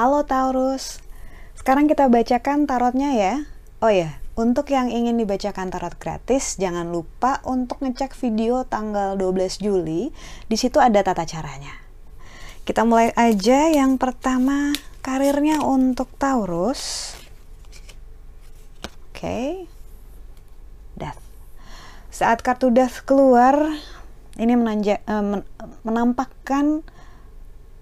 Halo 0.00 0.24
Taurus, 0.24 1.04
sekarang 1.60 1.84
kita 1.84 2.08
bacakan 2.08 2.64
tarotnya 2.64 3.12
ya. 3.12 3.34
Oh 3.84 3.92
ya, 3.92 4.16
untuk 4.32 4.72
yang 4.72 4.88
ingin 4.88 5.20
dibacakan 5.20 5.68
tarot 5.68 5.92
gratis, 6.00 6.56
jangan 6.56 6.88
lupa 6.88 7.44
untuk 7.44 7.84
ngecek 7.84 8.16
video 8.16 8.64
tanggal 8.64 9.20
12 9.20 9.60
Juli. 9.60 10.08
Di 10.48 10.56
situ 10.56 10.80
ada 10.80 11.04
tata 11.04 11.28
caranya. 11.28 11.76
Kita 12.64 12.88
mulai 12.88 13.12
aja 13.12 13.68
yang 13.68 14.00
pertama 14.00 14.72
karirnya 15.04 15.60
untuk 15.60 16.08
Taurus. 16.16 17.12
Oke. 19.12 19.79
Saat 22.20 22.44
kartu 22.44 22.68
Death 22.68 23.00
keluar, 23.08 23.56
ini 24.36 24.52
menanja, 24.52 25.00
uh, 25.08 25.40
menampakkan 25.88 26.84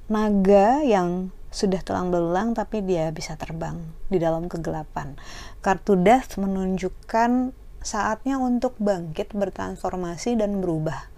naga 0.07 0.79
yang 0.87 1.35
sudah 1.51 1.83
tulang 1.83 2.15
belulang 2.15 2.55
tapi 2.55 2.87
dia 2.87 3.11
bisa 3.11 3.35
terbang 3.35 3.83
di 4.07 4.23
dalam 4.23 4.47
kegelapan. 4.47 5.19
Kartu 5.59 5.99
Death 5.99 6.39
menunjukkan 6.39 7.51
saatnya 7.83 8.39
untuk 8.39 8.79
bangkit, 8.79 9.35
bertransformasi 9.35 10.39
dan 10.39 10.63
berubah. 10.63 11.11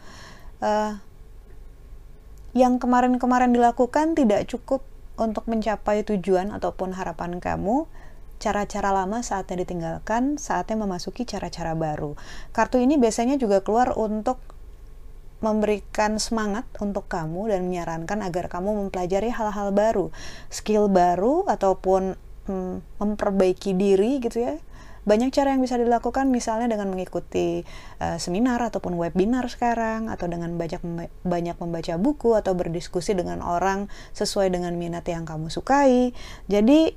Uh, 0.65 0.97
yang 2.57 2.81
kemarin-kemarin 2.81 3.53
dilakukan 3.53 4.17
tidak 4.17 4.49
cukup 4.49 4.81
untuk 5.21 5.45
mencapai 5.45 6.09
tujuan 6.09 6.57
ataupun 6.57 6.97
harapan 6.97 7.37
kamu. 7.37 7.85
Cara-cara 8.41 8.89
lama 8.91 9.21
saatnya 9.21 9.61
ditinggalkan, 9.63 10.41
saatnya 10.41 10.81
memasuki 10.81 11.29
cara-cara 11.29 11.77
baru. 11.77 12.17
Kartu 12.57 12.81
ini 12.81 12.97
biasanya 12.97 13.37
juga 13.37 13.61
keluar 13.61 13.93
untuk 13.93 14.41
memberikan 15.41 16.21
semangat 16.21 16.69
untuk 16.81 17.09
kamu 17.09 17.49
dan 17.49 17.69
menyarankan 17.69 18.21
agar 18.21 18.53
kamu 18.53 18.77
mempelajari 18.87 19.33
hal-hal 19.33 19.73
baru, 19.73 20.13
skill 20.53 20.93
baru 20.93 21.49
ataupun 21.49 22.17
hmm, 22.49 23.01
memperbaiki 23.01 23.73
diri 23.73 24.21
gitu 24.21 24.41
ya. 24.41 24.57
Banyak 25.01 25.33
cara 25.33 25.57
yang 25.57 25.65
bisa 25.65 25.81
dilakukan 25.81 26.29
misalnya 26.29 26.77
dengan 26.77 26.93
mengikuti 26.93 27.65
uh, 28.05 28.21
seminar 28.21 28.61
ataupun 28.61 29.01
webinar 29.01 29.49
sekarang 29.49 30.13
atau 30.13 30.29
dengan 30.29 30.53
banyak 30.61 30.81
banyak 31.25 31.57
membaca 31.57 31.97
buku 31.97 32.37
atau 32.37 32.53
berdiskusi 32.53 33.17
dengan 33.17 33.41
orang 33.41 33.89
sesuai 34.13 34.53
dengan 34.53 34.77
minat 34.77 35.09
yang 35.09 35.25
kamu 35.25 35.49
sukai. 35.49 36.13
Jadi 36.53 36.93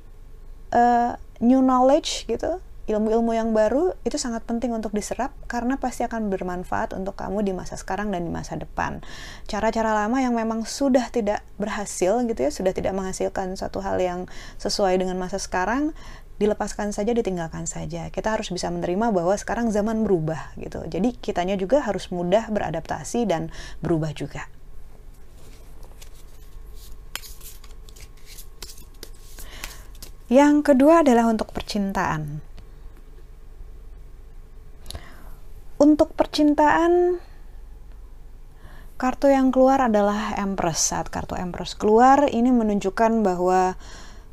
uh, 0.76 1.16
new 1.40 1.62
knowledge 1.62 2.28
gitu 2.30 2.62
ilmu-ilmu 2.84 3.32
yang 3.32 3.56
baru 3.56 3.96
itu 4.04 4.20
sangat 4.20 4.44
penting 4.44 4.76
untuk 4.76 4.92
diserap 4.92 5.32
karena 5.48 5.80
pasti 5.80 6.04
akan 6.04 6.28
bermanfaat 6.28 6.92
untuk 6.92 7.16
kamu 7.16 7.40
di 7.40 7.52
masa 7.56 7.80
sekarang 7.80 8.12
dan 8.12 8.28
di 8.28 8.32
masa 8.32 8.60
depan. 8.60 9.00
Cara-cara 9.48 9.96
lama 10.04 10.20
yang 10.20 10.36
memang 10.36 10.68
sudah 10.68 11.08
tidak 11.08 11.40
berhasil 11.56 12.20
gitu 12.28 12.40
ya, 12.44 12.52
sudah 12.52 12.76
tidak 12.76 12.92
menghasilkan 12.92 13.56
suatu 13.56 13.80
hal 13.80 13.96
yang 13.96 14.28
sesuai 14.60 15.00
dengan 15.00 15.16
masa 15.16 15.40
sekarang, 15.40 15.96
dilepaskan 16.36 16.92
saja, 16.92 17.16
ditinggalkan 17.16 17.64
saja. 17.64 18.12
Kita 18.12 18.36
harus 18.36 18.52
bisa 18.52 18.68
menerima 18.68 19.16
bahwa 19.16 19.32
sekarang 19.32 19.72
zaman 19.72 20.04
berubah 20.04 20.52
gitu. 20.60 20.84
Jadi 20.84 21.16
kitanya 21.16 21.56
juga 21.56 21.80
harus 21.80 22.12
mudah 22.12 22.52
beradaptasi 22.52 23.24
dan 23.24 23.48
berubah 23.80 24.12
juga. 24.12 24.44
Yang 30.32 30.72
kedua 30.72 31.04
adalah 31.04 31.28
untuk 31.28 31.52
percintaan. 31.52 32.40
Untuk 35.76 36.16
percintaan, 36.16 37.20
kartu 38.96 39.28
yang 39.28 39.52
keluar 39.52 39.84
adalah 39.84 40.32
Empress. 40.40 40.80
Saat 40.94 41.12
kartu 41.12 41.36
Empress 41.36 41.76
keluar, 41.76 42.24
ini 42.32 42.48
menunjukkan 42.48 43.20
bahwa 43.20 43.76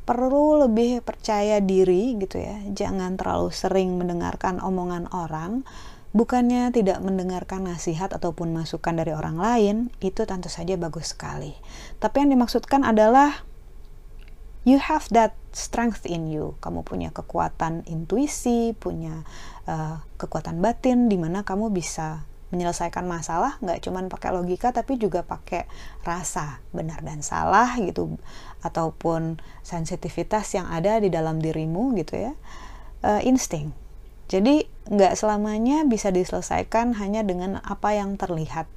perlu 0.07 0.63
lebih 0.63 1.03
percaya 1.03 1.59
diri 1.59 2.15
gitu 2.15 2.39
ya. 2.39 2.55
Jangan 2.71 3.19
terlalu 3.19 3.51
sering 3.51 3.99
mendengarkan 3.99 4.63
omongan 4.63 5.11
orang. 5.11 5.67
Bukannya 6.15 6.71
tidak 6.71 6.99
mendengarkan 7.03 7.67
nasihat 7.67 8.11
ataupun 8.15 8.51
masukan 8.51 8.95
dari 8.95 9.11
orang 9.11 9.39
lain, 9.39 9.75
itu 10.03 10.23
tentu 10.23 10.47
saja 10.47 10.75
bagus 10.75 11.15
sekali. 11.15 11.55
Tapi 11.99 12.15
yang 12.23 12.35
dimaksudkan 12.35 12.83
adalah 12.83 13.43
you 14.63 14.77
have 14.77 15.09
that 15.09 15.33
strength 15.51 16.05
in 16.05 16.29
you. 16.29 16.55
Kamu 16.61 16.85
punya 16.85 17.09
kekuatan 17.09 17.83
intuisi, 17.89 18.77
punya 18.77 19.25
uh, 19.65 20.01
kekuatan 20.21 20.61
batin 20.61 21.09
di 21.09 21.17
mana 21.17 21.41
kamu 21.41 21.73
bisa 21.73 22.25
menyelesaikan 22.51 23.07
masalah 23.07 23.55
nggak 23.63 23.79
cuman 23.79 24.11
pakai 24.11 24.35
logika 24.35 24.75
tapi 24.75 24.99
juga 24.99 25.23
pakai 25.23 25.71
rasa 26.03 26.59
benar 26.75 27.01
dan 27.01 27.25
salah 27.25 27.73
gitu. 27.81 28.21
Ataupun 28.61 29.41
sensitivitas 29.65 30.53
yang 30.53 30.69
ada 30.69 31.01
di 31.01 31.09
dalam 31.09 31.41
dirimu 31.41 31.97
gitu 31.97 32.29
ya. 32.29 32.33
Uh, 33.01 33.21
insting. 33.25 33.73
Jadi 34.29 34.63
nggak 34.87 35.17
selamanya 35.17 35.83
bisa 35.83 36.13
diselesaikan 36.13 36.95
hanya 37.01 37.25
dengan 37.25 37.59
apa 37.65 37.97
yang 37.97 38.15
terlihat. 38.15 38.69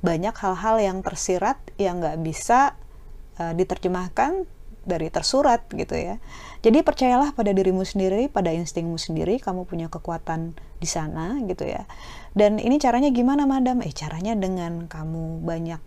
Banyak 0.00 0.32
hal-hal 0.32 0.80
yang 0.80 0.98
tersirat 1.04 1.60
yang 1.76 2.00
nggak 2.00 2.24
bisa 2.24 2.78
uh, 3.36 3.52
diterjemahkan 3.52 4.48
dari 4.84 5.12
tersurat 5.12 5.64
gitu 5.72 5.92
ya. 5.92 6.16
Jadi 6.60 6.84
percayalah 6.84 7.32
pada 7.32 7.52
dirimu 7.52 7.84
sendiri, 7.84 8.28
pada 8.28 8.52
instingmu 8.52 8.96
sendiri, 8.96 9.40
kamu 9.40 9.64
punya 9.68 9.88
kekuatan 9.92 10.56
di 10.80 10.88
sana 10.88 11.40
gitu 11.44 11.68
ya. 11.68 11.84
Dan 12.32 12.56
ini 12.60 12.80
caranya 12.80 13.12
gimana, 13.12 13.44
Madam? 13.44 13.84
Eh, 13.84 13.92
caranya 13.92 14.36
dengan 14.36 14.88
kamu 14.88 15.44
banyak 15.44 15.80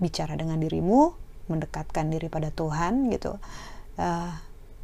bicara 0.00 0.34
dengan 0.34 0.58
dirimu, 0.58 1.14
mendekatkan 1.48 2.08
diri 2.10 2.28
pada 2.28 2.50
Tuhan 2.50 3.12
gitu. 3.12 3.38
Uh, 3.94 4.32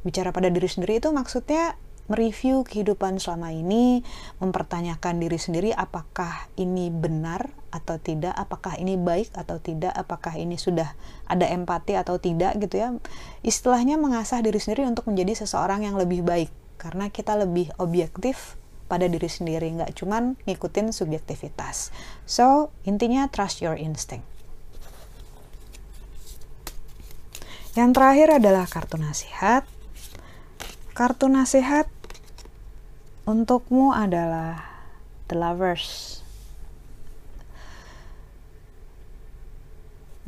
bicara 0.06 0.30
pada 0.30 0.48
diri 0.48 0.68
sendiri 0.70 1.02
itu 1.02 1.10
maksudnya 1.12 1.76
mereview 2.10 2.66
kehidupan 2.66 3.22
selama 3.22 3.54
ini, 3.54 4.02
mempertanyakan 4.42 5.22
diri 5.22 5.38
sendiri 5.38 5.70
apakah 5.70 6.50
ini 6.58 6.90
benar 6.90 7.54
atau 7.70 8.02
tidak, 8.02 8.34
apakah 8.34 8.74
ini 8.76 8.98
baik 8.98 9.30
atau 9.38 9.62
tidak, 9.62 9.94
apakah 9.94 10.34
ini 10.34 10.58
sudah 10.58 10.92
ada 11.30 11.46
empati 11.46 11.94
atau 11.94 12.18
tidak 12.18 12.58
gitu 12.58 12.82
ya. 12.82 12.88
Istilahnya 13.46 13.94
mengasah 13.94 14.42
diri 14.42 14.58
sendiri 14.58 14.90
untuk 14.90 15.06
menjadi 15.06 15.46
seseorang 15.46 15.86
yang 15.86 15.94
lebih 15.94 16.26
baik 16.26 16.50
karena 16.82 17.06
kita 17.14 17.38
lebih 17.38 17.70
objektif 17.78 18.58
pada 18.90 19.06
diri 19.06 19.30
sendiri, 19.30 19.70
nggak 19.70 19.94
cuman 19.94 20.34
ngikutin 20.50 20.90
subjektivitas. 20.90 21.94
So, 22.26 22.74
intinya 22.82 23.30
trust 23.30 23.62
your 23.62 23.78
instinct. 23.78 24.26
Yang 27.78 27.90
terakhir 27.94 28.28
adalah 28.42 28.66
kartu 28.66 28.98
nasihat. 28.98 29.62
Kartu 30.90 31.30
nasihat 31.30 31.86
untukmu 33.28 33.92
adalah 33.92 34.64
the 35.28 35.36
lovers. 35.36 36.20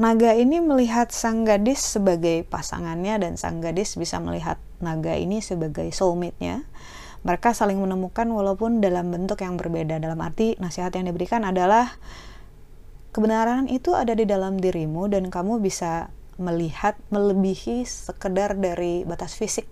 Naga 0.00 0.34
ini 0.34 0.58
melihat 0.58 1.12
sang 1.12 1.44
gadis 1.46 1.78
sebagai 1.78 2.42
pasangannya 2.48 3.22
dan 3.22 3.32
sang 3.38 3.62
gadis 3.62 3.94
bisa 3.94 4.18
melihat 4.18 4.58
naga 4.82 5.14
ini 5.14 5.38
sebagai 5.44 5.92
soulmate-nya. 5.94 6.66
Mereka 7.22 7.54
saling 7.54 7.78
menemukan 7.78 8.26
walaupun 8.26 8.82
dalam 8.82 9.14
bentuk 9.14 9.44
yang 9.46 9.54
berbeda. 9.54 10.02
Dalam 10.02 10.18
arti 10.18 10.58
nasihat 10.58 10.90
yang 10.98 11.06
diberikan 11.06 11.46
adalah 11.46 12.00
kebenaran 13.14 13.70
itu 13.70 13.94
ada 13.94 14.16
di 14.16 14.26
dalam 14.26 14.58
dirimu 14.58 15.06
dan 15.06 15.30
kamu 15.30 15.62
bisa 15.62 16.10
melihat 16.40 16.98
melebihi 17.12 17.84
sekedar 17.86 18.58
dari 18.58 19.04
batas 19.06 19.38
fisik 19.38 19.68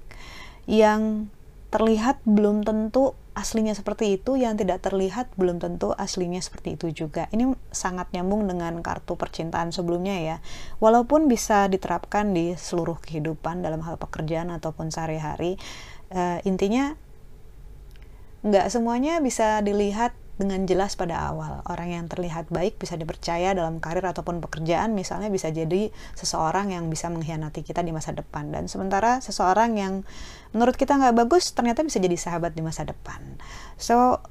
yang 0.69 1.33
terlihat 1.71 2.19
belum 2.27 2.67
tentu 2.67 3.15
aslinya 3.31 3.73
seperti 3.73 4.19
itu, 4.19 4.37
yang 4.37 4.59
tidak 4.59 4.83
terlihat 4.83 5.31
belum 5.39 5.63
tentu 5.63 5.95
aslinya 5.95 6.43
seperti 6.43 6.75
itu 6.77 7.07
juga. 7.07 7.31
Ini 7.31 7.55
sangat 7.71 8.11
nyambung 8.11 8.45
dengan 8.51 8.83
kartu 8.83 9.15
percintaan 9.15 9.71
sebelumnya 9.71 10.19
ya. 10.19 10.37
Walaupun 10.83 11.31
bisa 11.31 11.71
diterapkan 11.71 12.35
di 12.35 12.59
seluruh 12.59 12.99
kehidupan 12.99 13.63
dalam 13.63 13.81
hal 13.87 13.97
pekerjaan 13.97 14.51
ataupun 14.51 14.91
sehari-hari, 14.91 15.57
uh, 16.11 16.43
intinya 16.43 16.99
nggak 18.41 18.67
semuanya 18.73 19.23
bisa 19.23 19.61
dilihat 19.61 20.17
dengan 20.41 20.65
jelas 20.65 20.97
pada 20.97 21.29
awal. 21.29 21.61
Orang 21.69 21.93
yang 21.93 22.09
terlihat 22.09 22.49
baik 22.49 22.81
bisa 22.81 22.97
dipercaya 22.97 23.53
dalam 23.53 23.77
karir 23.77 24.01
ataupun 24.01 24.41
pekerjaan, 24.41 24.97
misalnya 24.97 25.29
bisa 25.29 25.53
jadi 25.53 25.93
seseorang 26.17 26.73
yang 26.73 26.89
bisa 26.89 27.13
mengkhianati 27.13 27.61
kita 27.61 27.85
di 27.85 27.93
masa 27.93 28.17
depan. 28.17 28.49
Dan 28.49 28.65
sementara 28.65 29.21
seseorang 29.21 29.77
yang 29.77 30.01
menurut 30.57 30.81
kita 30.81 30.97
nggak 30.97 31.13
bagus, 31.13 31.53
ternyata 31.53 31.85
bisa 31.85 32.01
jadi 32.01 32.17
sahabat 32.17 32.57
di 32.57 32.65
masa 32.65 32.89
depan. 32.89 33.21
So, 33.77 34.25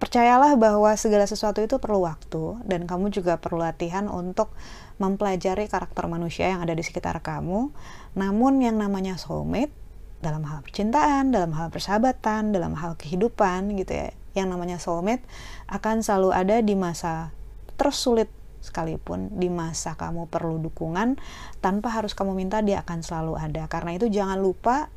percayalah 0.00 0.56
bahwa 0.56 0.96
segala 0.96 1.28
sesuatu 1.28 1.60
itu 1.60 1.76
perlu 1.76 2.08
waktu, 2.08 2.64
dan 2.64 2.88
kamu 2.88 3.12
juga 3.12 3.36
perlu 3.36 3.60
latihan 3.60 4.08
untuk 4.08 4.48
mempelajari 4.96 5.68
karakter 5.68 6.08
manusia 6.08 6.48
yang 6.48 6.64
ada 6.64 6.72
di 6.72 6.80
sekitar 6.80 7.20
kamu. 7.20 7.68
Namun 8.16 8.64
yang 8.64 8.80
namanya 8.80 9.20
soulmate, 9.20 9.76
dalam 10.24 10.44
hal 10.44 10.60
percintaan, 10.64 11.32
dalam 11.32 11.52
hal 11.56 11.68
persahabatan, 11.72 12.52
dalam 12.52 12.76
hal 12.76 12.96
kehidupan 12.96 13.72
gitu 13.80 13.92
ya 13.92 14.12
yang 14.36 14.50
namanya 14.50 14.78
soulmate 14.78 15.26
akan 15.66 16.02
selalu 16.04 16.30
ada 16.34 16.56
di 16.62 16.74
masa 16.78 17.34
tersulit 17.80 18.28
sekalipun 18.60 19.32
di 19.40 19.48
masa 19.48 19.96
kamu 19.96 20.28
perlu 20.28 20.60
dukungan 20.60 21.16
tanpa 21.64 21.88
harus 21.96 22.12
kamu 22.12 22.36
minta 22.36 22.60
dia 22.60 22.84
akan 22.84 23.00
selalu 23.00 23.40
ada. 23.40 23.64
Karena 23.66 23.96
itu 23.96 24.06
jangan 24.12 24.36
lupa 24.36 24.92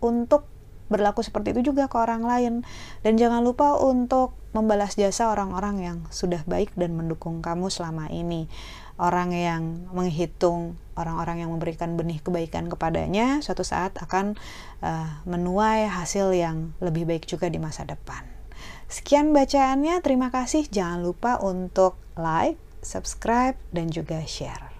untuk 0.00 0.48
berlaku 0.88 1.24
seperti 1.24 1.56
itu 1.56 1.72
juga 1.72 1.88
ke 1.88 1.96
orang 1.96 2.24
lain. 2.24 2.54
Dan 3.04 3.20
jangan 3.20 3.44
lupa 3.44 3.76
untuk 3.80 4.36
membalas 4.56 4.96
jasa 4.96 5.32
orang-orang 5.32 5.76
yang 5.80 5.98
sudah 6.12 6.44
baik 6.44 6.72
dan 6.76 6.96
mendukung 6.96 7.44
kamu 7.44 7.68
selama 7.68 8.08
ini. 8.08 8.48
Orang 9.00 9.32
yang 9.32 9.88
menghitung 9.92 10.76
orang-orang 10.96 11.44
yang 11.44 11.50
memberikan 11.52 11.96
benih 11.96 12.20
kebaikan 12.20 12.68
kepadanya 12.68 13.40
suatu 13.40 13.64
saat 13.64 13.96
akan 13.96 14.36
uh, 14.84 15.24
menuai 15.24 15.88
hasil 15.88 16.36
yang 16.36 16.76
lebih 16.84 17.08
baik 17.08 17.24
juga 17.24 17.48
di 17.48 17.56
masa 17.56 17.88
depan 17.88 18.41
sekian 18.92 19.32
bacaannya 19.32 20.04
terima 20.04 20.28
kasih 20.28 20.68
jangan 20.68 21.00
lupa 21.00 21.40
untuk 21.40 21.96
like 22.20 22.60
subscribe, 22.82 23.56
dan 23.70 23.88
juga 23.88 24.20
share. 24.26 24.74